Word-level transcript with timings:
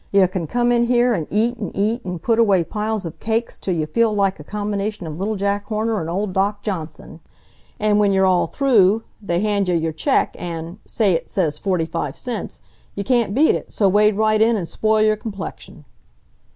You 0.11 0.27
c'n 0.27 0.47
come 0.47 0.71
in 0.71 0.85
here 0.85 1.13
an' 1.13 1.27
eat 1.29 1.59
an' 1.59 1.69
eat 1.75 2.01
an' 2.03 2.17
put 2.17 2.39
away 2.39 2.63
piles 2.63 3.05
of 3.05 3.19
cakes 3.19 3.59
till 3.59 3.75
you 3.75 3.85
feel 3.85 4.11
like 4.11 4.39
a 4.39 4.43
combination 4.43 5.05
of 5.05 5.19
Little 5.19 5.35
Jack 5.35 5.65
Horner 5.67 6.01
an' 6.01 6.09
old 6.09 6.33
Doc 6.33 6.63
Johnson. 6.63 7.19
An' 7.79 7.97
w'en 7.97 8.11
you're 8.11 8.25
all 8.25 8.47
through, 8.47 9.03
they 9.21 9.41
hand 9.41 9.67
yuh 9.67 9.75
your 9.75 9.93
check, 9.93 10.35
an', 10.41 10.79
say 10.87 11.13
it 11.13 11.29
says 11.29 11.59
forty 11.59 11.85
five 11.85 12.17
cents. 12.17 12.61
You 12.95 13.03
can't 13.03 13.35
beat 13.35 13.53
it, 13.53 13.71
so 13.71 13.87
wade 13.87 14.17
right 14.17 14.41
in 14.41 14.55
an' 14.57 14.65
spoil 14.65 15.03
your 15.03 15.15
complexion." 15.17 15.85